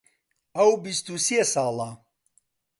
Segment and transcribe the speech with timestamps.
[0.57, 1.89] ئەو بیست و سێ ساڵە.